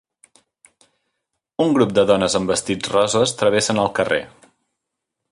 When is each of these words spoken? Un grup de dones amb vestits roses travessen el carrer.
Un 1.65 1.75
grup 1.75 1.91
de 1.99 2.05
dones 2.11 2.37
amb 2.39 2.53
vestits 2.53 2.93
roses 2.93 3.35
travessen 3.43 3.83
el 3.83 3.91
carrer. 4.01 4.23